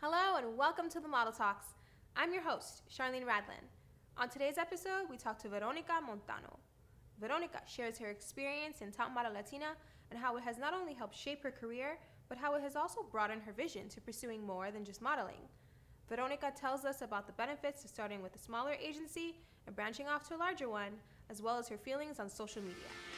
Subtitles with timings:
[0.00, 1.66] Hello and welcome to the Model Talks.
[2.14, 3.66] I'm your host, Charlene Radlin.
[4.16, 6.56] On today's episode, we talk to Veronica Montano.
[7.20, 9.74] Veronica shares her experience in Top Model Latina
[10.12, 11.98] and how it has not only helped shape her career,
[12.28, 15.48] but how it has also broadened her vision to pursuing more than just modeling.
[16.08, 19.34] Veronica tells us about the benefits of starting with a smaller agency
[19.66, 20.92] and branching off to a larger one,
[21.28, 23.17] as well as her feelings on social media.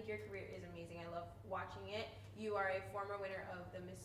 [0.00, 0.96] Think your career is amazing.
[1.04, 2.08] I love watching it.
[2.32, 4.00] You are a former winner of the Miss,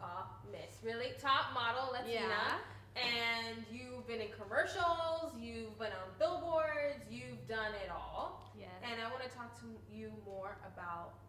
[0.00, 2.32] uh, Miss, really top model Latina.
[2.32, 2.96] Yeah.
[2.96, 8.54] And you've been in commercials, you've been on billboards, you've done it all.
[8.56, 8.72] Yes.
[8.88, 11.20] And I want to talk to you more about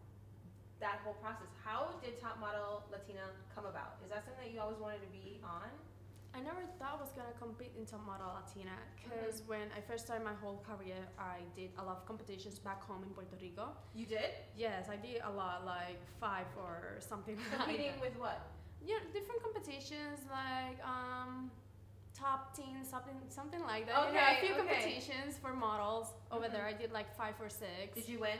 [0.80, 1.52] that whole process.
[1.60, 4.00] How did Top Model Latina come about?
[4.00, 5.68] Is that something that you always wanted to be on?
[6.36, 10.04] I never thought I was gonna compete in Top Model Latina because when I first
[10.04, 13.68] started my whole career, I did a lot of competitions back home in Puerto Rico.
[13.94, 14.30] You did?
[14.54, 17.38] Yes, I did a lot, like five or something.
[17.56, 18.40] Competing like with what?
[18.84, 21.50] yeah, different competitions like um,
[22.14, 24.08] top teen, something, something like that.
[24.08, 24.74] you know, Okay, a few okay.
[24.74, 26.52] competitions for models over Mhm.
[26.52, 26.66] there.
[26.66, 27.94] I did like five or six.
[27.94, 28.38] Did you win?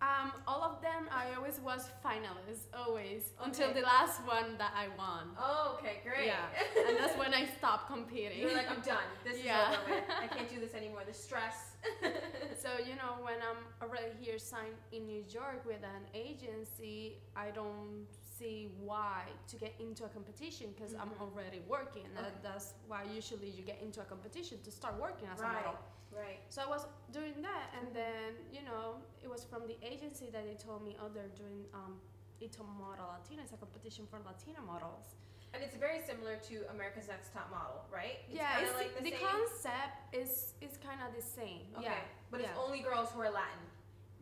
[0.00, 4.86] Um, all of them, I always was finalist, always until the last one that I
[4.96, 5.30] won.
[5.38, 6.26] Oh, okay, great.
[6.26, 6.46] Yeah,
[6.88, 8.38] and that's when I stopped competing.
[8.38, 9.08] You're like, I'm done.
[9.24, 9.72] This Yeah.
[9.72, 10.04] is over with.
[10.22, 11.02] I can't do this anymore.
[11.06, 11.74] The stress.
[12.62, 17.50] so you know, when I'm already here signed in New York with an agency, I
[17.50, 18.06] don't
[18.38, 21.20] see why to get into a competition because I'm Mhm.
[21.20, 22.06] already working.
[22.14, 22.34] That, Okay.
[22.42, 25.76] that's why usually you get into a competition to start working as a model.
[26.10, 26.40] Right.
[26.48, 30.44] So I was doing that, and then you know, it was from the agency that
[30.44, 32.00] they told me, oh, they're doing um,
[32.46, 33.42] Top Model Latina.
[33.42, 35.16] It's a competition for Latina models.
[35.52, 38.18] And it's very similar to America's Next Top Model, right?
[38.28, 41.66] It's yeah, it's like the, the, concept is is kind of the same.
[41.76, 41.84] Okay.
[41.84, 42.00] Yeah,
[42.30, 43.64] But it's only girls who are Latin.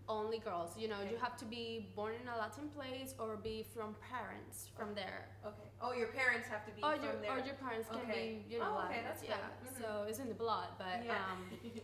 [0.08, 0.70] Only girls.
[0.78, 4.68] You know, you have to be born in a Latin place or be from parents
[4.76, 5.28] from there.
[5.44, 5.68] Okay.
[5.80, 7.30] Oh, your parents have to be Or from your there.
[7.32, 8.42] or your parents can Okay.
[8.46, 9.36] be you know Oh, okay, Latins, that's yeah.
[9.62, 9.72] good.
[9.74, 9.80] Mhm.
[9.82, 11.18] So it's in the blood, but yeah.
[11.30, 11.40] um.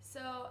[0.00, 0.48] So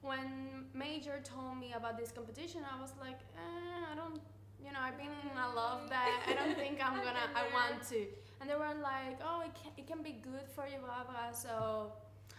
[0.00, 4.20] when Major told me about this competition, I was like, eh, I don't,
[4.64, 7.82] you know, I've been in a love that I don't think I'm gonna, I want
[7.90, 8.06] to.
[8.40, 11.32] And they were like, oh, it can, it can be good for you, blah, blah.
[11.32, 11.92] So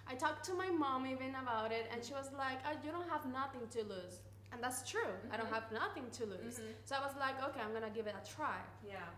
[0.10, 3.10] I talked to my mom even about it, and she was like, oh, you don't
[3.10, 4.22] have nothing to lose.
[4.54, 5.12] And that's true.
[5.32, 6.56] I don't have nothing to lose.
[6.60, 6.74] Mhm.
[6.86, 8.60] So I was like, okay, I'm gonna give it a try.
[8.88, 9.10] Yeah.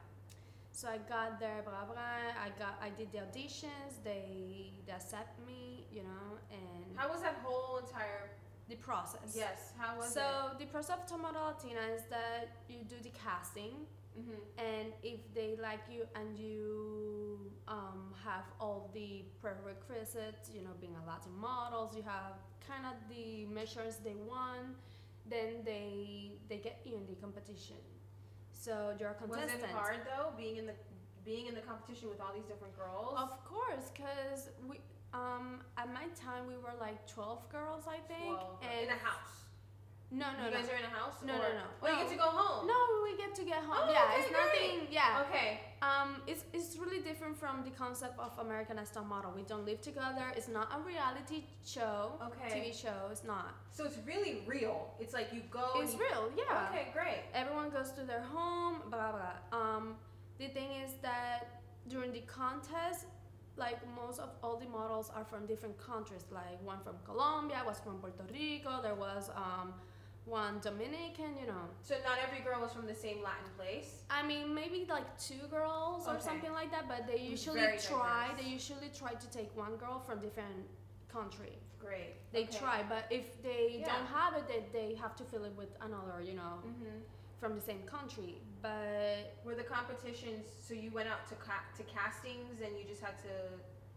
[0.72, 2.44] So I got there, blah blah.
[2.46, 3.92] I got, I did the auditions.
[4.04, 8.32] They, they accept me, you know, and How was that whole entire?
[8.70, 9.34] the process.
[9.36, 9.74] Yes.
[9.80, 10.14] How was it?
[10.14, 13.74] so the process of Top Model Latina is that you do the casting?
[14.18, 14.42] Mm-hmm.
[14.58, 20.96] and if they like you and you um, have all the prerequisites, you know, being
[21.04, 22.34] a Latin models, you have
[22.68, 24.76] kind of the measures they want,
[25.30, 27.78] then they they get you in the competition.
[28.52, 30.74] So you're a Was it hard though, being in the
[31.24, 33.16] being in the competition with all these different girls?
[33.18, 34.78] Of course, because we
[35.14, 39.00] um at my time we were like twelve girls, I think, Well, and in a
[39.00, 39.46] house.
[40.12, 40.58] No, no, you no.
[40.58, 41.18] guys are in a house.
[41.24, 41.38] No, or?
[41.38, 41.66] no, no.
[41.84, 42.66] Oh, you get to go home.
[42.66, 43.86] No, we get to get home.
[43.88, 44.88] Oh, yeah, okay, it's nothing.
[44.90, 45.24] Yeah.
[45.30, 45.62] Okay.
[45.82, 49.32] Um, it's it's really different from the concept of American Top Model.
[49.36, 50.26] We don't live together.
[50.36, 52.14] It's not a reality show.
[52.28, 52.72] Okay.
[52.72, 53.08] TV show.
[53.12, 53.54] It's not.
[53.72, 54.94] So it's really real.
[55.00, 55.68] It's like you go.
[55.76, 56.32] It's you- real.
[56.36, 56.68] Yeah.
[56.70, 57.22] Okay, great.
[57.36, 58.82] Everyone goes to their home.
[58.90, 59.60] Blah blah.
[59.60, 59.96] Um,
[60.40, 63.06] the thing is that during the contest.
[63.58, 66.24] Like most of all the models are from different countries.
[66.32, 68.82] Like one from Colombia, was from Puerto Rico.
[68.82, 69.74] There was um,
[70.30, 71.32] one Dominican.
[71.42, 74.04] You know, So not every girl was from the same Latin place.
[74.10, 78.28] I mean, maybe like two girls or something like that, but they usually Very try.
[78.30, 78.44] diverse.
[78.44, 80.66] They usually try to take one girl from different
[81.12, 81.54] country.
[81.80, 82.14] Great.
[82.34, 82.58] They okay.
[82.60, 83.88] try, but if they Yeah.
[83.92, 87.00] don't have it, they, they have to fill it with another, you know, Mm-hmm.
[87.40, 88.36] from the same country.
[88.62, 90.46] But Were the competitions?
[90.66, 93.34] So you went out to ca- to castings and you just had to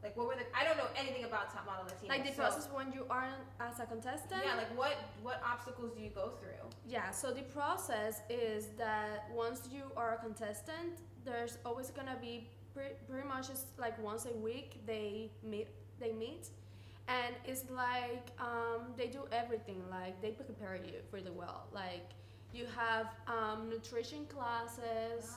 [0.03, 0.43] like what were the?
[0.57, 2.13] I don't know anything about Top Model Latina.
[2.13, 3.29] like the so, process when you are
[3.61, 4.43] as a contestant.
[4.45, 6.69] Yeah, like what what obstacles do you go through?
[6.87, 12.49] Yeah, so the process is that once you are a contestant, there's always gonna be
[12.75, 15.69] pre- pretty much just like once a week they meet
[16.01, 16.49] they meet
[17.09, 22.11] and it's like um, they do everything like they prepare you really well like
[22.53, 25.37] you have um, nutrition classes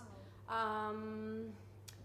[0.49, 1.45] um,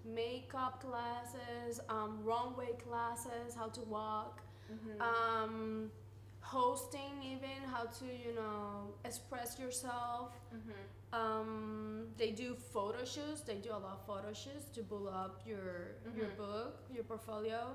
[0.05, 5.03] makeup classes um, runway classes how to walk Mm-hmm.
[5.03, 5.91] um,
[6.43, 11.21] hosting even how to you know express yourself Mm-hmm.
[11.21, 15.41] um, they do photo shoots they do a lot of photo shoots to build up
[15.45, 16.37] your your Mhm.
[16.37, 17.75] book your portfolio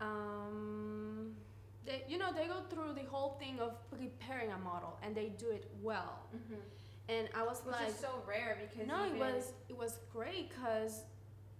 [0.00, 1.34] um,
[1.86, 5.28] they you know they go through the whole thing of preparing a model and they
[5.38, 6.60] do it well Mm-hmm.
[7.10, 10.48] and i was Which like is so rare because no it was it was great
[10.50, 11.02] because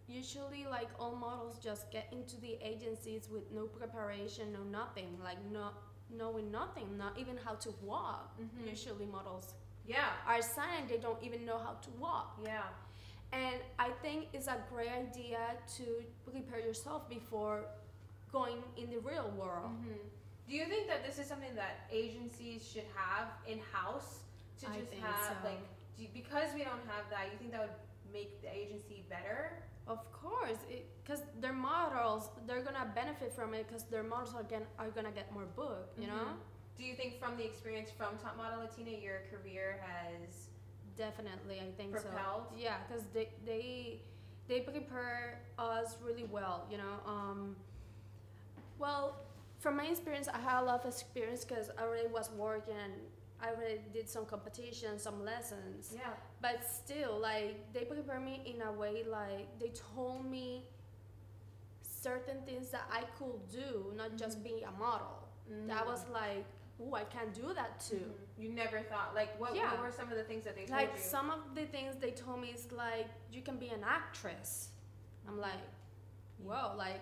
[0.09, 5.39] usually like all models just get into the agencies with no preparation no nothing like
[5.51, 5.71] no
[6.11, 8.69] knowing nothing not even how to walk Mhm.
[8.71, 9.55] usually models
[9.87, 12.69] yeah are signed they don't even know how to walk yeah
[13.33, 15.41] and i think it's a great idea
[15.77, 15.85] to
[16.31, 17.65] prepare yourself before
[18.31, 20.05] going in the real world hmm
[20.47, 24.11] Do you think that this is something that agencies should have in house
[24.61, 25.49] to just have so.
[25.49, 25.65] like
[25.97, 27.25] you, because we don't have that?
[27.33, 27.81] You think that would
[28.12, 29.41] make the agency better?
[29.86, 30.58] Of course,
[31.02, 35.10] because their models, they're gonna benefit from it because their models are gonna, are gonna
[35.12, 36.14] get more booked, you know?
[36.14, 36.36] Mhm.
[36.76, 40.48] Do you think from the experience from Top Model Latina, your career has
[40.96, 42.46] Definitely, I think propelled?
[42.50, 42.56] so.
[42.56, 44.00] Yeah, because they, they,
[44.48, 47.00] they prepare us really well, you know?
[47.06, 47.56] Um,
[48.78, 49.16] well,
[49.58, 52.75] from my experience, I had a lot of experience because I already was working
[53.44, 55.93] I already did some competitions, some lessons.
[55.94, 56.14] Yeah.
[56.41, 60.46] but still like they prepare me in a way like they told me
[61.82, 64.44] certain things that i could do not just Mhm.
[64.50, 65.17] be a model
[65.67, 66.44] that was like
[66.82, 68.43] oh i can do that too Mhm.
[68.43, 69.70] You never thought like what, Yeah.
[69.73, 71.00] what were some of the things that they told like you?
[71.17, 74.50] some of the things they told me is like you can be an actress
[75.26, 75.64] i'm like
[76.46, 77.00] whoa like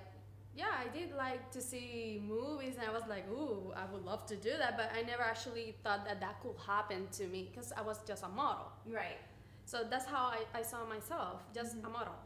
[0.55, 4.27] yeah i did like to see movies and i was like ooh i would love
[4.27, 7.73] to do that but i never actually thought that that could happen to me because
[7.77, 9.19] i was just a model right.
[9.65, 11.93] So that's how I, I saw myself, just a Mhm.
[11.93, 12.19] model.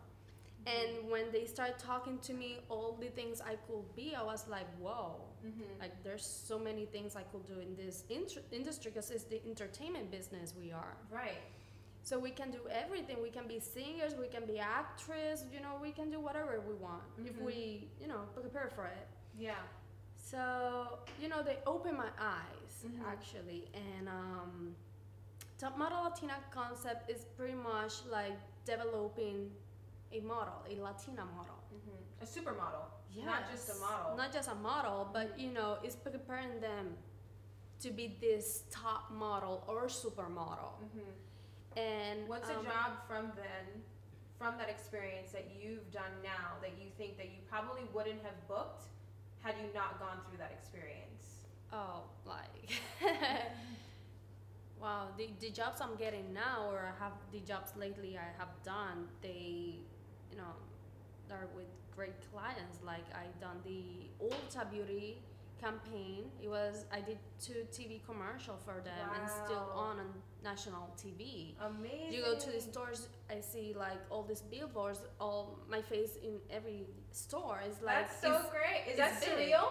[0.67, 4.49] And when they started talking to me, all the things I could be, I was
[4.49, 5.78] like, whoa, Mm-hmm.
[5.82, 9.40] like there's so many things I could do in this inter- industry because it's the
[9.46, 10.96] entertainment business we are.
[11.11, 11.43] right.
[12.06, 13.16] So we can do everything.
[13.20, 16.74] We can be singers, we can be actress, you know, we can do whatever we
[16.74, 17.44] want if Mhm.
[17.48, 19.08] we, you know, prepare for it.
[19.36, 19.58] Yeah.
[20.16, 23.02] So, you know, they opened my eyes Mhm.
[23.12, 23.68] actually.
[23.74, 24.76] And um,
[25.58, 29.38] Top Model Latina concept is pretty much like developing
[30.12, 31.58] a model, a Latina model.
[31.74, 32.22] Mm-hmm.
[32.22, 32.86] A supermodel.
[33.24, 34.16] Not just a model.
[34.16, 36.96] Not just a model, but you know, it's preparing them
[37.80, 40.72] to be this top model or supermodel.
[40.84, 41.10] Mm-hmm.
[41.76, 43.82] And What's um, a job from then,
[44.38, 48.49] from that experience that you've done now that you think that you probably wouldn't have
[48.49, 48.84] booked
[49.40, 51.46] had you not gone through that experience?
[51.73, 52.81] Oh, like
[54.81, 58.50] wow, the, the jobs I'm getting now or I have the jobs lately I have
[58.64, 59.76] done, they
[60.31, 60.55] you know,
[61.31, 62.78] are with great clients.
[62.84, 65.19] Like I done the Ulta Beauty
[65.61, 66.25] campaign.
[66.43, 70.06] It was I did two TV commercial for them and still on on
[70.42, 71.54] national TV.
[71.60, 72.12] Amazing.
[72.12, 76.38] You go to the stores, I see like all these billboards, all my face in
[76.50, 77.60] every store.
[77.66, 78.92] It's like That's so it's- great.
[78.92, 79.28] Is that big.
[79.30, 79.68] surreal?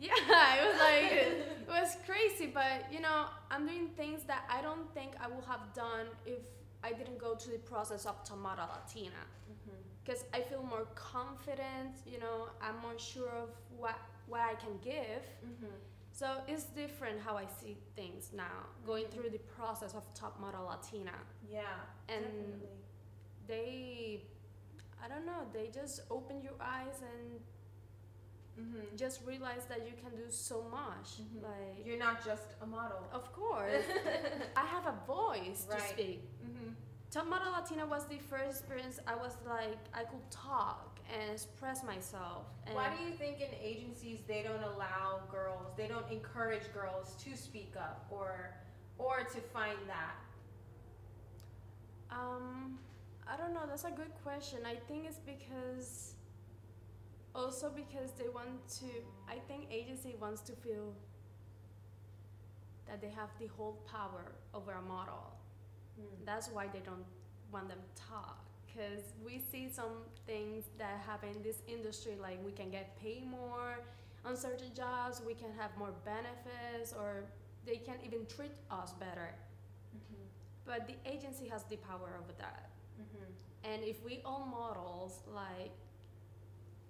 [0.00, 0.12] yeah,
[0.60, 1.12] it was like
[1.66, 5.44] it was crazy, but you know, I'm doing things that I don't think I would
[5.44, 6.42] have done if
[6.84, 9.22] I didn't go to the process of Top Model Latina.
[9.50, 9.76] Mm-hmm.
[10.04, 13.98] Because I feel more confident, you know, I'm more sure of what
[14.28, 15.24] what I can give.
[15.44, 15.74] Mm-hmm.
[16.18, 19.10] So it's different how I see things now, going Mhm.
[19.12, 21.14] through the process of Top Model Latina.
[21.48, 21.62] Yeah.
[22.08, 22.68] And definitely.
[23.46, 24.24] They,
[25.02, 27.40] I don't know, they just open your eyes and
[28.58, 28.96] Mm-hmm.
[28.96, 31.08] just realize that you can do so much.
[31.22, 31.42] Mhm.
[31.44, 33.04] Like, You're not just a model.
[33.12, 33.84] Of course.
[34.56, 36.20] I have a voice to speak.
[36.42, 36.72] mm-hmm.
[37.12, 41.82] Top Model Latina was the first experience I was like, I could talk and express
[41.82, 42.44] myself.
[42.66, 47.16] And Why do you think in agencies they don't allow girls, they don't encourage girls
[47.24, 48.54] to speak up or
[48.98, 50.16] or to find that?
[52.10, 52.78] Um,
[53.30, 53.62] I don't know.
[53.68, 54.60] That's a good question.
[54.64, 56.14] I think it's because,
[57.34, 58.86] also because they want to.
[59.28, 60.94] I think agency wants to feel
[62.88, 65.34] that they have the whole power over a model.
[66.24, 67.04] That's why they don't
[67.52, 68.47] want them to talk.
[68.68, 73.26] Because we see some things that happen in this industry, like we can get paid
[73.28, 73.80] more
[74.24, 77.24] on certain jobs, we can have more benefits, or
[77.66, 79.30] they can even treat us better.
[79.96, 80.22] Mm-hmm.
[80.64, 82.70] But the agency has the power over that.
[83.00, 83.72] Mm-hmm.
[83.72, 85.72] And if we all models like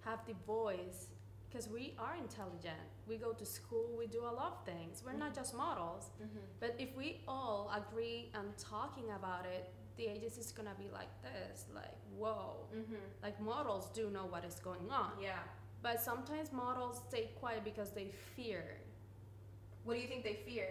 [0.05, 1.07] have the voice,
[1.49, 5.01] because we are intelligent, we go to school, we do a lot of things.
[5.03, 5.35] We're not Mhm.
[5.35, 6.11] just models.
[6.21, 6.39] Mm-hmm.
[6.59, 11.11] But if we all agree on talking about it, the agency is gonna be like
[11.27, 13.05] this, like whoa, Mm-hmm.
[13.25, 15.11] like models do know what is going on.
[15.21, 15.43] Yeah.
[15.81, 18.63] But sometimes models stay quiet because they fear.
[19.83, 20.69] What do you think they fear?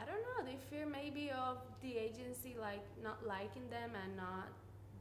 [0.00, 0.38] I don't know.
[0.50, 4.48] They fear maybe of the agency like not liking them and not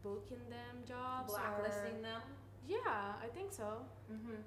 [0.03, 2.21] booking them jobs Blacklisting them?
[2.67, 3.69] yeah, I think so.
[4.11, 4.41] Mm-hmm.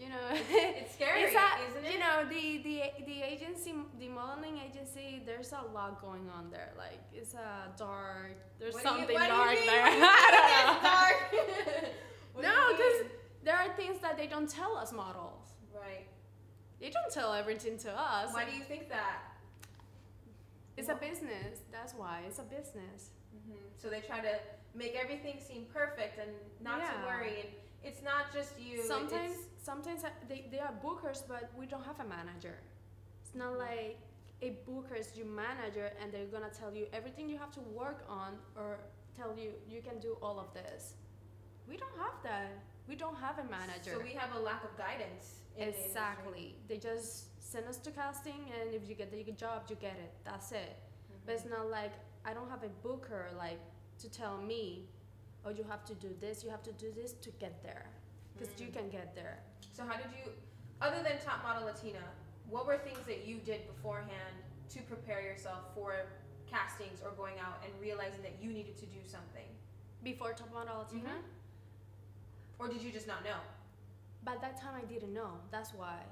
[0.00, 1.92] You know, It's scary, it's a- isn't it?
[1.92, 5.22] You know, the the the agency, the modeling agency.
[5.26, 6.72] There's a lot going on there.
[6.78, 8.36] Like it's a dark.
[8.58, 9.82] There's What something you dark there.
[9.84, 9.92] What
[10.26, 10.88] I don't know.
[10.90, 11.92] dark?
[12.40, 13.10] No, because?
[13.44, 15.44] There are things that they don't tell us models.
[15.74, 16.06] right.
[16.80, 18.32] They don't tell everything to us.
[18.32, 19.18] Why do you think that?
[20.78, 21.60] It's a business.
[21.70, 23.10] That's why it's a business.
[23.34, 24.34] hmm So they try to
[24.74, 26.30] make everything seem perfect and
[26.62, 27.36] not to worry.
[27.40, 27.48] And
[27.84, 28.82] it's not just you.
[28.82, 32.56] sometimes, it's- sometimes they, they are bookers, but we don't have a manager.
[33.22, 33.58] It's not Mm-hmm.
[33.60, 33.98] like
[34.42, 38.04] a booker is your manager and they're gonna tell you everything you have to work
[38.08, 38.78] on or
[39.16, 40.94] tell you you can do all of this.
[41.68, 42.50] We don't have that.
[42.88, 43.92] We don't have a manager.
[43.96, 45.34] So we have a lack of guidance.
[45.58, 46.54] In the exactly.
[46.68, 47.10] They just
[47.52, 50.12] send us to casting, and if you get the job, you get it.
[50.24, 50.76] That's it.
[51.26, 51.92] But it's not like
[52.24, 53.60] I don't have a booker like
[53.98, 54.86] to tell me,
[55.44, 57.86] oh, you have to do this, you have to do this to get there,
[58.32, 58.72] because you Mm.
[58.78, 59.38] can get there.
[59.72, 60.32] So how did you,
[60.80, 62.02] other than Top Model Latina,
[62.48, 64.34] what were things that you did beforehand
[64.70, 65.94] to prepare yourself for
[66.50, 69.46] castings or going out and realizing that you needed to do something?
[70.02, 71.22] Before Top Model Latina, Mhm.
[72.58, 73.38] Or did you just not know?
[74.22, 75.40] by that time I didn't know.
[75.50, 76.04] That's why.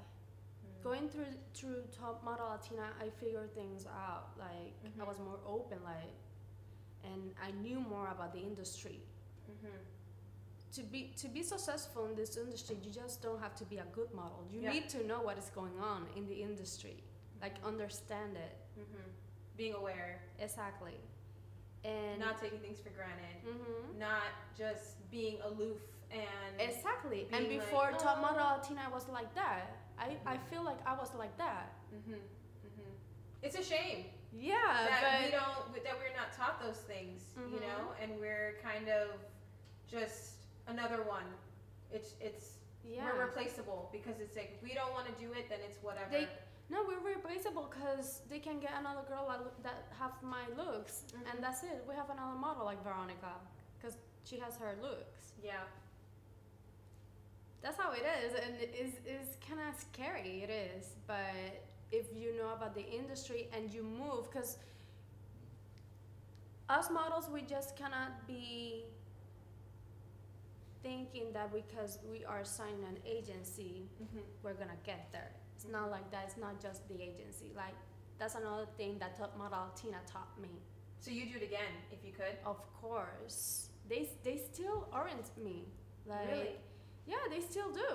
[0.81, 4.35] Going through through Top Model Latina, I figured things out.
[4.35, 5.05] Like I Mhm.
[5.05, 6.15] was more open, like,
[7.03, 9.03] and I knew more about the industry.
[10.71, 10.81] Mm-hmm.
[10.81, 13.85] to be to be successful in this industry you just don't have to be a
[13.93, 14.71] good model you Yeah.
[14.73, 17.03] need to know what is going on in the industry
[17.41, 19.09] like understand it Mm-hmm.
[19.57, 20.93] Being aware, exactly
[21.83, 23.97] and not taking things for granted, Mhm.
[23.97, 25.79] not just being aloof
[26.11, 29.65] and exactly and being like, before top "Oh." model latina i was like that
[29.97, 32.13] I, I feel like i was like that Mm-hmm.
[32.67, 32.91] Mm-hmm.
[33.45, 37.61] It's a shame yeah that we don't that we're not taught those things, you Mhm.
[37.67, 39.07] know, and we're kind of
[39.87, 40.38] just
[40.69, 41.25] another one.
[41.91, 42.45] It's it's
[42.85, 45.77] yeah we're replaceable because it's like if we don't want to do it, then it's
[45.81, 46.09] whatever.
[46.11, 46.27] They-
[46.71, 49.25] no we're replaceable because they can get another girl
[49.63, 51.31] that, have my looks Mhm.
[51.33, 53.33] and that's it we have another model like veronica
[53.75, 55.63] because she has her looks yeah.
[57.61, 60.43] That's how it is, and it is is kind of scary.
[60.43, 61.35] It is, but
[61.91, 64.57] if you know about the industry and you move, because
[66.69, 68.85] us models, we just cannot be
[70.83, 74.19] thinking that because we are signing an agency, Mm-hmm.
[74.43, 75.31] we're gonna get there.
[75.55, 76.23] It's not like that.
[76.27, 77.51] It's not just the agency.
[77.55, 77.75] Like
[78.17, 80.49] that's another thing that top model Latina taught me.
[81.01, 82.35] So you do it again if you could.
[82.45, 85.67] Of course, they they still aren't me.
[86.05, 86.55] Like really
[87.07, 87.91] yeah, they still do.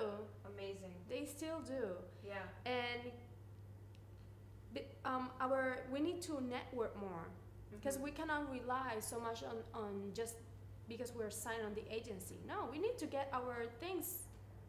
[0.53, 0.93] amazing.
[1.09, 1.83] They still do.
[2.23, 2.43] Yeah.
[2.65, 3.11] and
[5.05, 7.27] um, our we need to network more
[7.71, 8.01] because Mhm.
[8.01, 10.35] we cannot rely so much on, on just
[10.87, 14.19] because we're signed on the agency no we need to get our things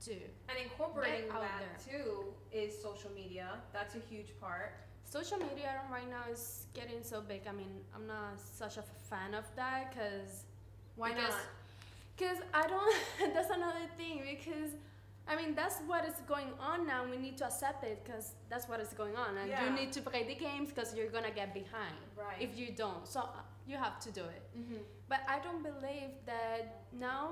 [0.04, 3.48] too and incorporating that too is social media.
[3.72, 4.72] That's a huge part.
[5.04, 8.32] social media right now is getting so big i mean i'm not
[8.62, 10.44] such a fan of that because
[10.96, 11.40] Why Because- not?
[12.16, 12.94] Because I don't.
[13.34, 14.22] that's another thing.
[14.32, 14.70] Because
[15.28, 17.00] I mean, that's what is going on now.
[17.10, 19.64] We need to accept it because that's what is going on, and Yeah.
[19.64, 22.40] you need to play the games because you're gonna get behind Right.
[22.46, 23.04] if you don't.
[23.14, 23.20] So
[23.66, 24.42] you have to do it.
[24.56, 24.82] mm-hmm.
[25.08, 27.30] But I don't believe that now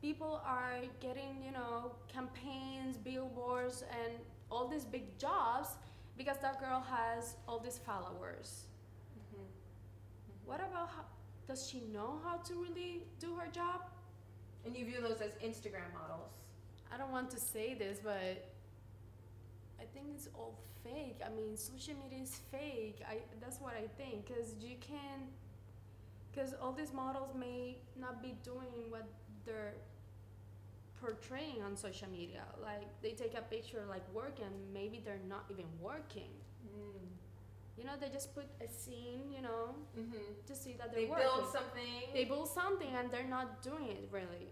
[0.00, 4.12] people are getting, you know, campaigns, billboards, and
[4.50, 5.68] all these big jobs
[6.16, 8.66] because that girl has all these followers.
[9.18, 9.44] Mm-hmm.
[10.46, 11.04] What about how?
[11.46, 13.80] Does she know how to really do her job?
[14.64, 16.30] And you view those as Instagram models.
[16.92, 18.53] I don't want to say this, but
[19.84, 21.20] I think it's all fake.
[21.24, 22.98] I mean, social media is fake.
[23.12, 25.18] I that's what I think because you can,
[26.30, 29.06] because all these models may not be doing what
[29.46, 29.74] they're
[31.00, 32.44] portraying on social media.
[32.62, 36.32] Like they take a picture like work and maybe they're not even working.
[36.66, 37.04] Mm.
[37.76, 40.26] You know, they just put a scene, you know, Mm-hmm.
[40.48, 41.26] to see that they're They working.
[41.26, 41.94] build something.
[42.14, 44.48] they build something and they're not doing it really.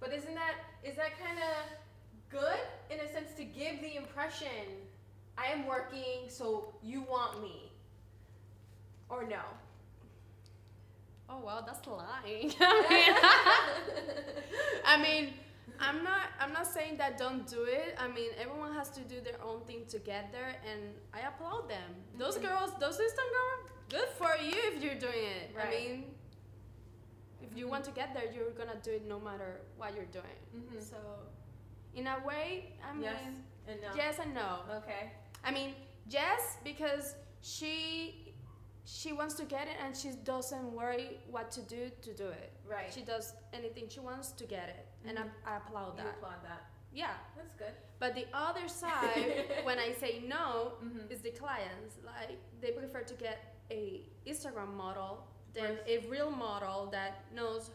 [0.00, 0.54] But isn't that
[0.88, 1.54] is that kind of
[2.30, 2.58] good
[2.90, 4.48] in a sense to give the impression
[5.36, 7.70] I am working, so you want me,
[9.08, 9.40] or no?
[11.30, 12.52] Oh well, that's lying.
[14.84, 15.34] I mean,
[15.78, 16.28] I'm not.
[16.40, 17.94] I'm not saying that don't do it.
[17.98, 20.80] I mean, everyone has to do their own thing together and
[21.14, 21.90] I applaud them.
[22.16, 22.42] Those Mhm.
[22.48, 25.50] girls, those Eastern girls, good for you if you're doing it.
[25.60, 26.14] I mean,
[27.42, 27.70] if you Mhm.
[27.70, 30.38] want to get there, you're gonna do it no matter what you're doing.
[30.54, 30.80] mm-hmm.
[30.80, 30.96] So,
[31.98, 33.22] in a way, I mean, Yes.
[33.68, 33.88] And no.
[34.02, 34.50] Yes and no.
[34.78, 35.02] Okay.
[35.44, 35.70] I mean,
[36.08, 38.34] yes, because she
[38.84, 42.50] she wants to get it and she doesn't worry what to do to do it.
[42.66, 42.90] Right.
[42.94, 46.14] She does anything she wants to get it, and I, I applaud you that.
[46.16, 46.62] applaud that.
[46.90, 47.74] Yeah, That's good.
[48.02, 51.12] but the other side, when I say no, Mm-hmm.
[51.12, 51.96] is the clients.
[52.10, 53.38] Like they prefer to get
[53.70, 55.12] a Instagram model
[55.52, 57.70] than a real model that knows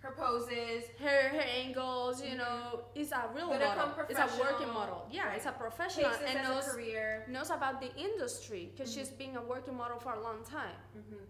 [0.00, 0.84] Her poses.
[0.98, 2.22] her her angles.
[2.24, 4.06] You know, is a real model.
[4.08, 5.06] It's a working model.
[5.10, 5.36] Yeah, Right.
[5.36, 7.24] it's a professional Takes and knows a career.
[7.28, 8.94] knows about the industry because Mhm.
[8.98, 10.80] she's been a working model for a long time.
[10.96, 11.24] Mm-hmm.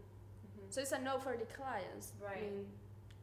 [0.71, 2.13] So it's a no for the clients.
[2.23, 2.43] I Right.
[2.43, 2.73] mean,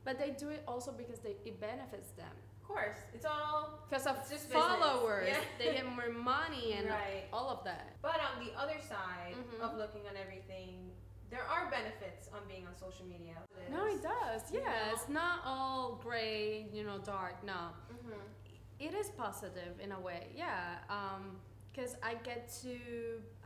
[0.04, 2.36] but they do it also because they, it benefits them.
[2.62, 2.98] Of course.
[3.14, 5.40] It's all Because of just followers, Yeah.
[5.58, 7.30] they get more money and right.
[7.32, 7.96] all of that.
[8.02, 9.62] But on the other side Mhm.
[9.62, 10.92] of looking on everything,
[11.30, 13.34] there are benefits on being on social media.
[13.72, 14.52] No, it does.
[14.52, 14.94] You Yeah, know?
[14.94, 17.44] it's not all gray, you know, dark.
[17.44, 17.54] No,
[17.94, 18.20] Mm-hmm.
[18.80, 20.28] it is positive in a way.
[20.36, 20.78] Yeah,
[21.74, 22.78] because I get to.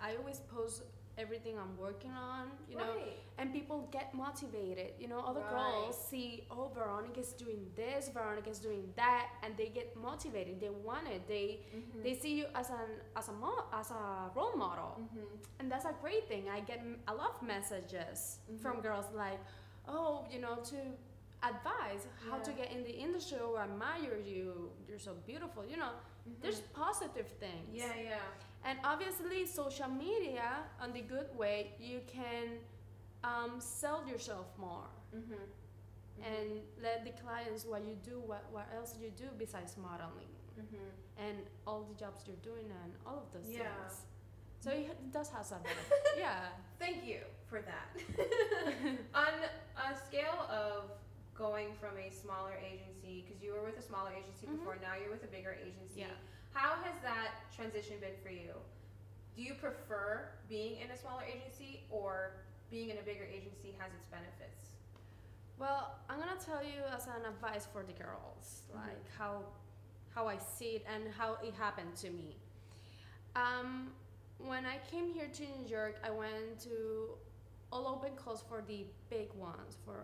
[0.02, 0.84] I always post
[1.22, 2.44] everything I'm working on.
[2.70, 3.18] You know, right.
[3.38, 4.92] and people get motivated.
[5.02, 5.52] You know, other Right.
[5.56, 10.54] girls see, oh, Veronica's doing this, Veronica's doing that, and they get motivated.
[10.66, 11.22] They want it.
[11.28, 12.02] They Mm-hmm.
[12.06, 14.04] they see you as an as a mo- as a
[14.38, 15.28] role model, mm-hmm.
[15.60, 16.44] and that's a great thing.
[16.58, 18.20] I get a lot of messages
[18.62, 18.84] from Mhm.
[18.88, 19.40] girls like,
[19.96, 20.78] oh, you know, to
[21.52, 24.48] advise how to get in the industry or admire you.
[24.88, 25.62] You're so beautiful.
[25.72, 25.92] You know,
[26.42, 27.68] there's positive things.
[27.70, 27.84] Mm-hmm.
[27.84, 28.28] yeah, yeah.
[28.64, 30.50] And obviously, social media,
[30.82, 32.60] on the good way, you can
[33.24, 35.44] um, sell yourself more Mm-hmm.
[36.24, 41.26] and let the clients what you do, what, what else you do besides modeling, Mm-hmm.
[41.28, 41.38] and
[41.68, 43.60] all the jobs you're doing, and all of those Yeah.
[43.64, 44.02] things.
[44.62, 45.72] So it does have something
[46.18, 46.50] yeah.
[46.80, 47.90] Thank you for that.
[49.16, 49.34] On
[49.92, 50.92] a scale of
[51.36, 54.60] going from a smaller agency, because you were with a smaller agency Mhm.
[54.60, 56.02] before, now you're with a bigger agency.
[56.08, 56.16] Yeah.
[56.54, 58.52] How has that transition been for you?
[59.36, 62.34] Do you prefer being in a smaller agency or
[62.70, 64.72] being in a bigger agency has its benefits?
[65.58, 68.76] Well, I'm gonna tell you as an advice for the girls, Mhm.
[68.76, 69.46] like how
[70.14, 72.36] how I see it and how it happened to me.
[73.34, 73.96] Um,
[74.40, 77.18] when I came here to New York, I went to
[77.72, 79.78] all open calls for the big ones.
[79.86, 80.04] For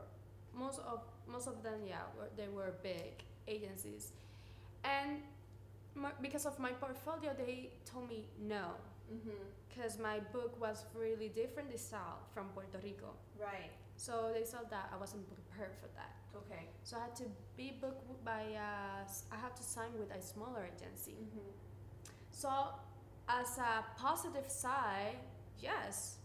[0.53, 4.13] most of most of them, yeah, were, they were big agencies,
[4.85, 5.21] and
[5.97, 8.65] my, because of my portfolio, they told me no,
[9.11, 9.29] Mm-hmm.
[9.69, 13.13] because my book was really different, the style from Puerto Rico.
[13.39, 13.71] Right.
[13.95, 16.13] So they saw that I wasn't prepared for that.
[16.35, 16.65] Okay.
[16.83, 17.23] So I had to
[17.55, 21.15] be booked by, uh, I had to sign with a smaller agency.
[21.23, 21.49] Mm-hmm.
[22.31, 22.49] So,
[23.29, 25.15] as a positive side,
[25.59, 26.17] yes,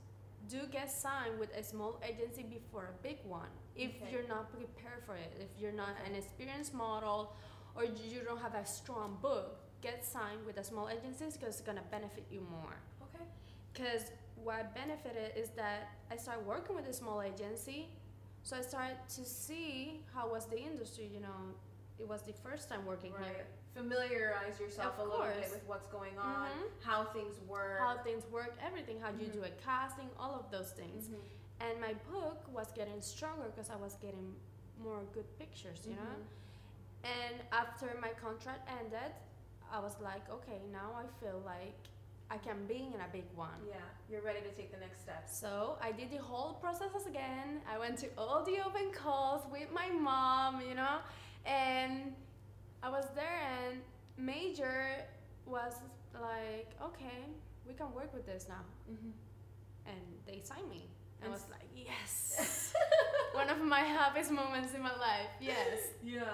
[0.48, 3.48] do get signed with a small agency before a big one.
[3.76, 4.10] If Okay.
[4.10, 7.36] you're not prepared for it, if you're not an experienced model,
[7.74, 11.60] or you don't have a strong book, get signed with a small agency because it's
[11.60, 12.76] gonna benefit you more.
[13.02, 13.24] Okay.
[13.72, 17.88] Because what benefited is that I started working with a small agency,
[18.44, 21.10] so I started to see how was the industry.
[21.12, 21.36] You know,
[21.98, 23.26] it was the first time working Right.
[23.26, 26.82] here, Familiarize yourself Of a little bit with what's going on, Mhm.
[26.82, 27.78] how things work.
[27.80, 29.32] how things work, everything, how you Mhm.
[29.32, 31.08] do a casting, all of those things.
[31.08, 31.22] Mhm.
[31.60, 34.38] And my book was getting stronger because I was getting
[34.78, 36.02] more good pictures, you know.
[36.02, 36.26] Mhm.
[37.04, 39.14] And after my contract ended,
[39.72, 41.74] I was like, okay, now I feel like
[42.30, 43.48] I can be in a big one.
[43.66, 43.76] Yeah,
[44.10, 45.28] you're ready to take the next step.
[45.30, 47.60] So I did the whole process again.
[47.72, 50.98] I went to all the open calls with my mom, you know,
[51.46, 52.12] and
[52.82, 53.40] I was there.
[53.68, 53.80] And
[54.18, 55.04] Major
[55.46, 55.74] was
[56.14, 57.20] like, "Okay,
[57.66, 59.10] we can work with this now," Mm-hmm.
[59.86, 60.84] and they signed me.
[61.24, 62.72] I was like, "Yes!"
[63.34, 65.30] One of my happiest moments in my life.
[65.40, 65.78] Yes.
[66.04, 66.24] Yeah.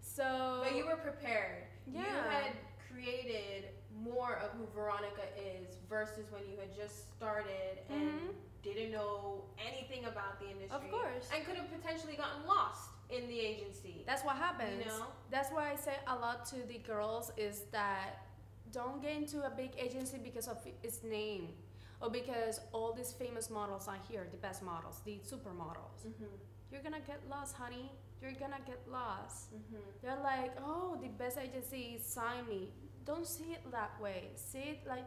[0.00, 0.60] So.
[0.64, 1.64] But you were prepared.
[1.86, 2.52] You had
[2.88, 8.34] created more of who Veronica is versus when you had just started and Mhm.
[8.62, 10.76] didn't know anything about the industry.
[10.76, 11.28] Of course.
[11.32, 14.04] And could have potentially gotten lost in the agency.
[14.06, 14.78] That's what happens.
[14.84, 15.06] You know?
[15.30, 18.26] That's why I say a lot to the girls is that
[18.70, 21.54] don't get into a big agency because of its name
[22.00, 26.06] or because all these famous models are here, the best models, the supermodels.
[26.06, 26.24] Mm-hmm.
[26.70, 27.90] You're gonna get lost, honey.
[28.22, 29.52] You're gonna get lost.
[29.52, 29.82] Mm-hmm.
[30.02, 32.68] They're like, oh, the best agency sign me.
[33.04, 34.30] Don't see it that way.
[34.36, 35.04] See it like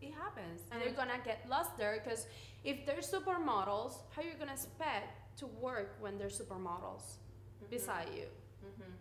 [0.00, 0.62] it happens.
[0.70, 2.26] And you're gonna get lost there because
[2.64, 7.18] if they're supermodels, how are you gonna expect to work when they're supermodels
[7.68, 8.26] beside you?
[8.64, 8.92] Mm-hmm.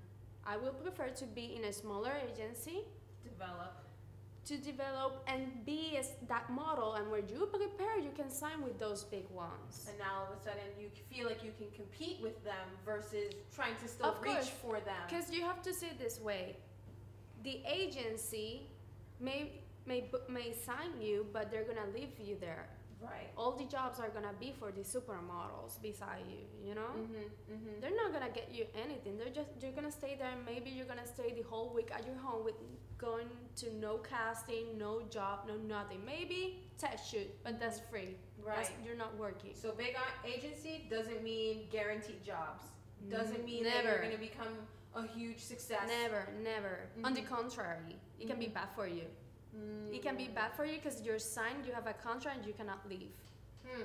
[0.45, 2.85] I will prefer to be in a smaller agency
[3.23, 3.88] Develop.
[4.49, 8.77] To develop and be as that model and where you prepare you can sign with
[8.79, 9.85] those big ones.
[9.87, 13.29] And now all of a sudden you feel like you can compete with them versus
[13.55, 14.49] trying to still Of reach course.
[14.63, 15.01] for them.
[15.07, 16.55] Because you have to see it this way.
[17.43, 18.49] the agency
[19.27, 19.41] may
[19.85, 22.65] may may sign you, but they're gonna leave you there.
[23.01, 23.29] Right.
[23.37, 26.43] All the jobs are gonna be for the supermodels beside you.
[26.67, 26.91] You know.
[26.95, 27.29] Mhm.
[27.49, 27.81] Mhm.
[27.81, 29.17] They're not gonna get you anything.
[29.17, 30.31] They're just you're gonna stay there.
[30.31, 32.55] and Maybe you're gonna stay the whole week at your home with
[32.97, 36.03] going to no casting, no job, no nothing.
[36.05, 38.17] Maybe test shoot, but that's free.
[38.45, 38.79] That's, Right.
[38.85, 39.55] you're not working.
[39.55, 42.65] So big agency doesn't mean guaranteed jobs.
[43.09, 45.87] Doesn't mean that you're gonna become a huge success.
[45.87, 46.89] never, never.
[47.05, 47.27] On the Mhm.
[47.27, 48.53] contrary, it can be Mhm.
[48.55, 49.07] bad for you.
[49.91, 50.35] It can be Mm.
[50.35, 51.65] bad for you because you're signed.
[51.65, 52.37] You have a contract.
[52.37, 53.13] and You cannot leave.
[53.65, 53.83] Hmm.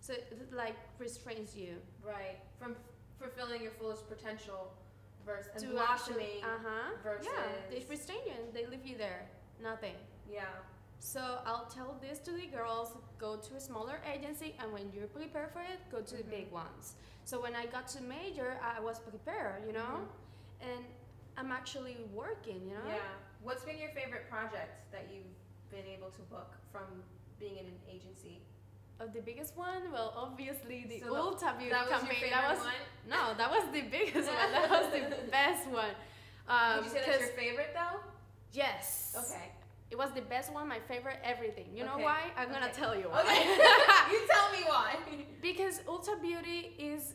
[0.00, 2.38] So it like restrains you Right.
[2.58, 2.78] From f-
[3.20, 4.72] fulfilling your fullest potential
[5.24, 6.42] versus to blossoming.
[6.44, 6.90] Uh huh.
[7.02, 9.28] versus- Yeah, they restrain you and they leave you there.
[9.60, 9.96] Nothing.
[10.28, 10.44] yeah.
[10.98, 15.06] So I'll tell this to the girls: go to a smaller agency, and when you're
[15.08, 16.62] prepared for it, go to the big Mhm.
[16.64, 16.94] ones.
[17.24, 20.08] So when I got to major, I was prepared, you know, Mhm.
[20.68, 20.84] and
[21.36, 22.86] I'm actually working, you know.
[22.86, 23.16] Yeah.
[23.44, 25.28] What's been your favorite project that you've
[25.70, 26.84] been able to book from
[27.38, 28.40] being in an agency?
[28.98, 32.30] Uh, the biggest one, well, obviously the So Ulta Beauty that campaign.
[32.30, 32.82] that was one.
[33.10, 34.52] no, that was the biggest one.
[34.52, 35.90] That was the best one.
[36.48, 38.00] Um, Would you say that's your favorite though?
[38.52, 39.14] yes.
[39.18, 39.50] Okay.
[39.90, 41.66] It was the best one, my favorite, everything.
[41.74, 42.20] You know why?
[42.36, 43.20] I'm gonna tell you why.
[43.20, 43.44] Okay.
[44.12, 44.96] you tell me why.
[45.42, 47.12] because Ulta Beauty is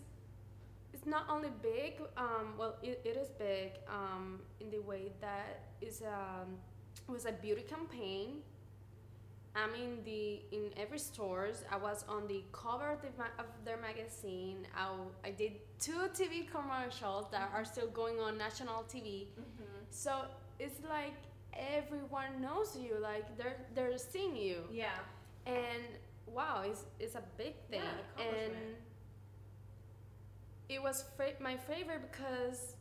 [1.09, 1.93] not only big.
[2.17, 6.55] Um, well, it, it is big um, in the way that is um,
[7.07, 8.41] it was a beauty campaign.
[9.55, 11.63] I'm in the in every stores.
[11.71, 14.67] I was on the cover of, the, ma- of their magazine.
[14.77, 14.89] I,
[15.27, 19.25] I did two TV commercials that are still going on national TV.
[19.25, 19.63] Mm-hmm.
[19.89, 20.11] So
[20.59, 21.15] it's like
[21.77, 22.97] everyone knows you.
[23.01, 24.89] Like they're they're seeing you Yeah.
[25.47, 25.83] and
[26.27, 27.81] wow it's, it's a big thing
[28.17, 28.53] Yeah, and.
[30.69, 32.75] It was fa- my favorite because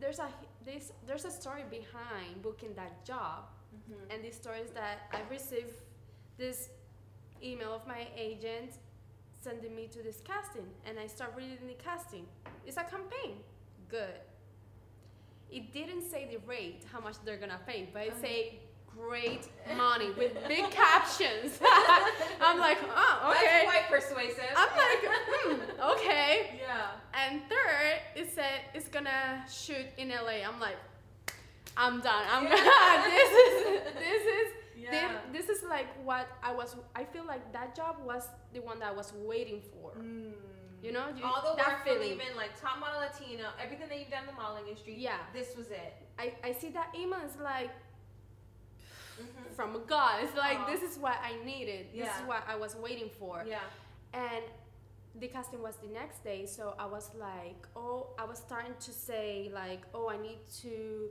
[0.00, 0.28] there's a
[0.64, 4.10] this there's a story behind booking that job Mm-hmm.
[4.10, 5.74] and the story is that i received
[6.36, 6.70] this
[7.40, 8.72] email of my agent
[9.40, 12.26] sending me to this casting and i start reading the casting
[12.66, 13.36] it's a campaign
[13.88, 14.18] good
[15.52, 18.20] it didn't say the rate how much they're gonna pay but it Uh-huh.
[18.22, 18.58] say
[18.98, 21.60] great money with big captions
[22.40, 24.52] i'm like oh okay That's quite persuasive.
[24.56, 26.90] i'm like hmm, okay yeah.
[27.14, 30.76] and third it said it's gonna shoot in la i'm like
[31.76, 32.50] i'm done i'm Yeah.
[32.50, 34.90] Gonna, this is this is Yeah.
[34.90, 38.78] thi- this is like what i was i feel like that job was the one
[38.80, 40.32] that i was waiting for Mm.
[40.82, 44.10] you know you, All the work feeling even like top model Latina, everything that you've
[44.10, 44.94] done in the modeling industry.
[44.96, 45.18] Yeah.
[45.34, 45.92] This was it.
[46.18, 47.70] I, I see that email it's like
[49.20, 49.52] Mm-hmm.
[49.54, 50.66] from god it's like Aw.
[50.70, 52.16] this is what i needed this Yeah.
[52.22, 53.58] is what i was waiting for Yeah.
[54.14, 54.42] and
[55.18, 58.92] the casting was the next day so i was like oh i was starting to
[58.92, 61.08] say like oh i need to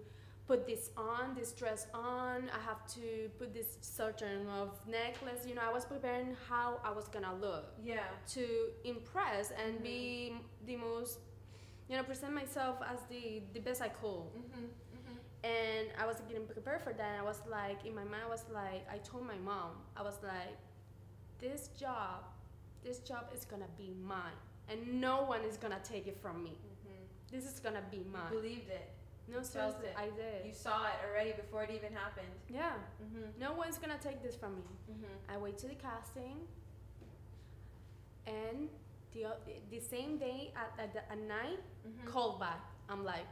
[0.47, 5.53] put this on this dress on i have to put this certain of necklace you
[5.53, 7.99] know i was preparing how i was gonna look Yeah.
[8.33, 8.45] to
[8.85, 10.33] impress and be
[10.65, 11.19] the most
[11.89, 14.65] you know present myself as the the best i could Mm-hmm.
[14.95, 15.17] Mm-hmm.
[15.43, 17.09] and I was getting prepared for that.
[17.13, 20.01] And I was like, in my mind, I was like, I told my mom, I
[20.03, 20.55] was like,
[21.39, 22.19] this job,
[22.83, 24.37] this job is gonna be mine,
[24.69, 26.51] and no one is gonna take it from me.
[26.51, 27.35] Mm-hmm.
[27.35, 28.31] This is gonna be You mine.
[28.31, 28.89] believed it.
[29.27, 29.95] No, seriously, it.
[29.95, 30.45] I did.
[30.47, 32.33] You saw it already before it even happened.
[32.49, 33.39] yeah, Mm-hmm.
[33.39, 34.63] no one's gonna take this from me.
[34.91, 35.33] Mm-hmm.
[35.33, 36.37] I wait to the casting,
[38.25, 38.69] and
[39.13, 39.25] the
[39.71, 42.07] the same day at at, the, at night, Mm-hmm.
[42.09, 42.59] call back.
[42.89, 43.25] I'm like,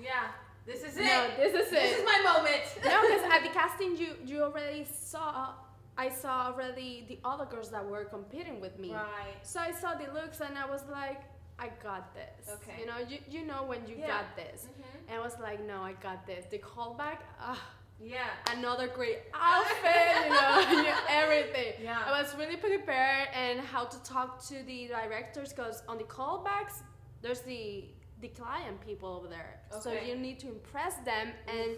[0.00, 0.28] Yeah.
[0.66, 1.04] This is it.
[1.04, 1.70] no, this is it.
[1.70, 1.98] this it.
[2.00, 2.62] is my moment.
[2.84, 5.54] no, because at the casting, you you already saw.
[5.98, 8.92] I saw already the other girls that were competing with me.
[8.94, 9.34] Right.
[9.42, 11.22] So I saw the looks and I was like,
[11.58, 12.54] I got this.
[12.56, 12.76] Okay.
[12.80, 14.06] You know, you, you know when you Yeah.
[14.14, 14.58] got this.
[14.62, 15.08] Mm-hmm.
[15.08, 16.44] And I was like, no, I got this.
[16.50, 17.60] The callback, ah,
[18.00, 18.30] Yeah.
[18.56, 21.72] another great outfit, you know, everything.
[21.82, 22.00] Yeah.
[22.06, 26.76] I was really prepared and how to talk to the directors because on the callbacks,
[27.22, 27.86] there's the
[28.20, 29.60] the client people over there.
[29.72, 29.80] Okay.
[29.84, 31.70] So you need to impress them and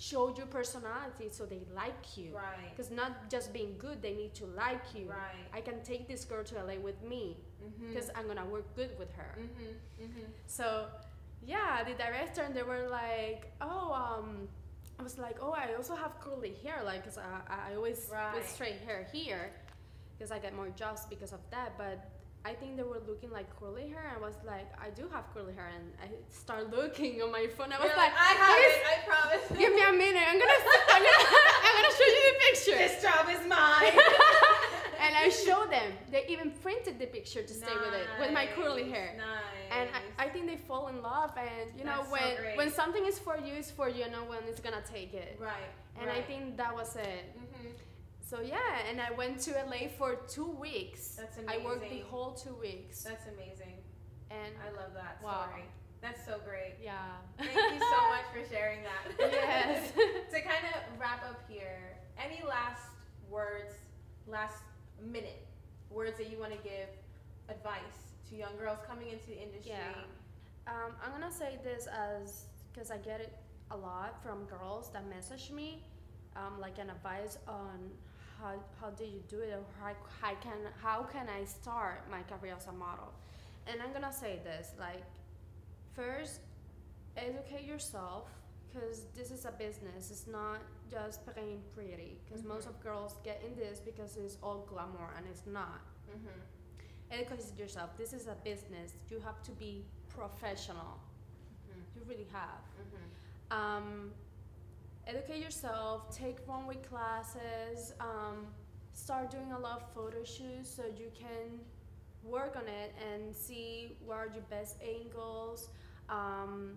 [0.00, 2.30] show your personality so they like you.
[2.34, 2.70] Right.
[2.70, 5.08] Because not just being good, they need to like you.
[5.10, 5.46] Right.
[5.52, 7.88] I can take this girl to LA with me Mm-hmm.
[7.92, 9.34] because I'm gonna work good with her.
[9.36, 10.04] Mm-hmm.
[10.04, 10.26] Mm-hmm.
[10.46, 10.86] So,
[11.44, 14.46] yeah, the director and they were like, oh, um,
[15.00, 18.32] I was like, oh, I also have curly hair, like, cause I, I always Right.
[18.36, 19.50] with straight hair here,
[20.16, 21.76] because I get more jobs because of that.
[21.76, 22.08] But
[22.44, 24.10] I think they were looking like curly hair.
[24.14, 27.72] I was like, I do have curly hair, and I start looking on my phone.
[27.72, 28.84] I was You're like, I have "Please it.
[28.94, 29.58] I promise.
[29.58, 30.22] give me a minute.
[30.26, 30.60] I'm gonna,
[30.94, 31.28] I'm gonna,
[31.66, 32.78] I'm gonna show you the picture.
[32.78, 33.92] this job is mine.
[35.04, 35.92] and I showed them.
[36.10, 39.14] They even printed the picture to stay with it with my curly hair.
[39.18, 39.70] Nice.
[39.76, 42.56] And I, I think they fall in love, and you know That's so when great.
[42.56, 44.04] when something is for you, it's for you.
[44.10, 45.38] No one is gonna take it.
[45.40, 45.68] right.
[46.00, 47.34] And I think that was it.
[47.36, 47.68] hmm
[48.28, 51.16] So yeah, and I went to LA for two weeks.
[51.16, 51.62] That's amazing.
[51.62, 53.76] I worked the whole two weeks, That's amazing.
[54.30, 55.46] and I love that Wow.
[55.48, 55.64] story.
[56.02, 56.74] That's so great.
[56.82, 57.16] yeah.
[57.38, 59.04] Thank you so much for sharing that.
[59.18, 59.92] Yes.
[60.30, 62.82] to kind of wrap up here, any last
[63.30, 63.72] words,
[64.26, 64.58] last
[65.02, 65.46] minute
[65.90, 66.88] words that you want to give
[67.48, 69.72] advice to young girls coming into the industry?
[69.72, 70.02] Yeah.
[70.70, 73.32] Um, I'm gonna say this as because I get it
[73.70, 75.82] a lot from girls that message me,
[76.36, 77.90] um, like an advice on
[78.40, 82.22] how how did you do it or how, how can how can I start my
[82.22, 83.12] career as a model,
[83.66, 85.02] and I'm gonna say this like,
[85.94, 86.40] first,
[87.16, 88.28] educate yourself
[88.72, 90.10] because this is a business.
[90.10, 90.58] It's not
[90.90, 92.70] just plain pretty because most Mhm.
[92.70, 96.40] of girls get in this because it's all glamour and it's not Mm-hmm.
[97.10, 97.90] educate yourself.
[97.98, 98.94] This is a business.
[99.10, 100.98] You have to be professional.
[101.68, 101.82] Mhm.
[101.96, 102.62] You really have.
[102.80, 103.52] Mm-hmm.
[103.58, 104.12] Um,
[105.08, 106.14] educate yourself.
[106.14, 107.94] Take one week classes.
[107.98, 108.46] Um,
[108.92, 111.58] start doing a lot of photo shoots so you can
[112.22, 115.70] work on it and see where are your best angles.
[116.10, 116.74] Um,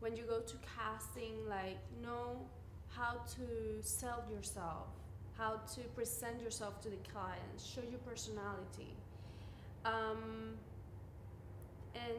[0.00, 2.36] when you go to casting, like know
[2.88, 4.88] how to sell yourself,
[5.38, 8.96] how to present yourself to the clients, show your personality.
[9.84, 10.54] Um,
[11.94, 12.18] and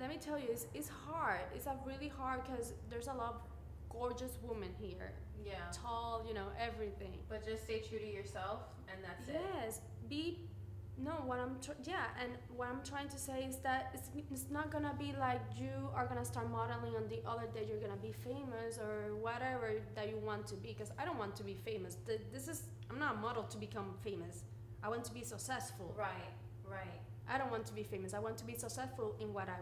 [0.00, 1.40] let me tell you, it's, it's hard.
[1.54, 3.53] It's a really hard because there's a lot of
[3.98, 5.12] gorgeous woman here,
[5.44, 5.70] Yeah.
[5.82, 7.14] tall, you know, everything.
[7.28, 8.58] But just stay true to yourself,
[8.90, 9.40] and that's it.
[9.54, 10.22] Yes, be
[10.96, 11.12] no.
[11.28, 14.66] What I'm tr- yeah, and what I'm trying to say is that it's it's not
[14.74, 18.12] gonna be like you are gonna start modeling on the other day you're gonna be
[18.12, 20.68] famous or whatever that you want to be.
[20.74, 21.92] Because I don't want to be famous.
[22.06, 22.58] Th- This is
[22.90, 24.44] I'm not a model to become famous.
[24.84, 25.88] I want to be successful.
[25.96, 26.32] Right.
[26.78, 27.00] Right.
[27.28, 28.12] I don't want to be famous.
[28.14, 29.56] I want to be successful in what I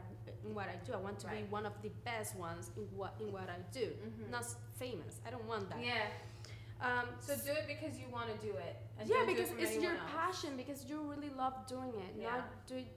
[0.45, 0.93] in what I do.
[0.93, 1.45] I want to Right.
[1.47, 3.87] be one of the best ones in what in what I do.
[4.05, 4.31] Mhm.
[4.31, 4.45] Not
[4.75, 5.21] famous.
[5.27, 5.79] I don't want that.
[5.81, 6.09] Yeah.
[6.81, 8.77] Um, So do it because you want to do it.
[8.99, 10.11] Yeah, don't it because it's your else.
[10.11, 10.57] passion.
[10.57, 12.17] Because you really love doing it.
[12.17, 12.31] Yeah.
[12.39, 12.89] Not do it,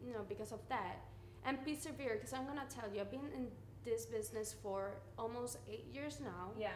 [0.00, 0.96] you know, because of that.
[1.44, 2.14] And persevere.
[2.14, 3.50] Because I'm gonna tell you, I've been in
[3.84, 6.52] this business for almost eight years now.
[6.56, 6.72] Yeah.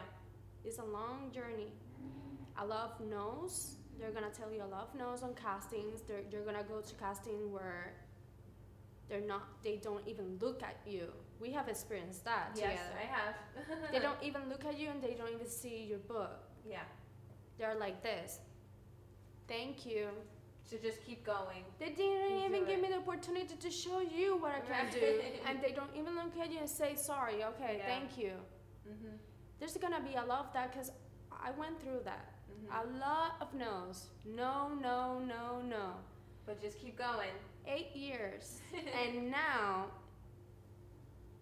[0.63, 1.73] It's a long journey.
[2.57, 3.77] A lot of no's.
[4.01, 6.01] They're gonna tell you a lot of no's on castings.
[6.07, 7.93] They're, you're gonna go to casting where
[9.07, 9.43] they're not.
[9.63, 11.03] They don't even look at you.
[11.39, 12.95] We have experienced that Yes, together.
[12.99, 13.35] I have.
[13.91, 16.39] they don't even look at you and they don't even see your book.
[16.67, 16.79] Yeah.
[17.59, 18.39] They're like this.
[19.47, 20.07] Thank you.
[20.63, 21.63] So just keep going.
[21.79, 22.81] They didn't You even give it.
[22.81, 26.35] me the opportunity to show you what I can do, and they don't even look
[26.41, 27.43] at you and say sorry.
[27.43, 27.85] Okay, Yeah.
[27.85, 28.31] thank you.
[28.89, 29.15] Mm-hmm.
[29.59, 30.91] There's gonna be a lot of that because
[31.31, 32.25] I went through that.
[32.51, 32.95] Mm-hmm.
[32.97, 34.07] A lot of no's.
[34.25, 35.91] No, no, no, no.
[36.45, 37.29] But just keep going.
[37.67, 39.85] Eight years, and now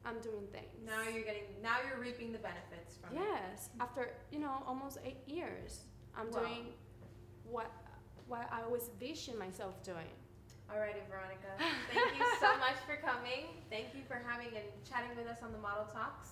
[0.06, 0.68] I'm doing things.
[0.86, 1.44] Now you're getting.
[1.64, 3.22] Now you're reaping the benefits from it.
[3.24, 5.82] Yes, after you know almost eight years,
[6.16, 6.40] I'm Wow.
[6.40, 6.66] doing
[7.44, 7.72] what
[8.28, 10.12] what I always vision myself doing.
[10.70, 11.50] Alrighty, Veronica.
[11.94, 13.48] Thank you so much for coming.
[13.72, 16.30] Thank you for having and chatting with us on the Model Talks.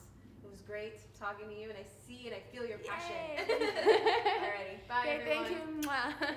[0.47, 3.15] It was great talking to you, and I see and I feel your passion.
[3.49, 5.45] Alrighty, bye Okay, everyone.
[5.45, 5.59] thank
[6.23, 6.29] you.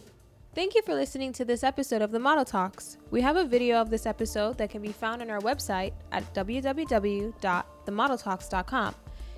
[0.54, 2.98] Thank you for listening to this episode of the Model Talks.
[3.10, 6.30] We have a video of this episode that can be found on our website at
[6.34, 8.94] www.themodeltalks.com.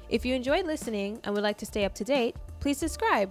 [0.09, 3.31] If you enjoyed listening and would like to stay up to date, please subscribe.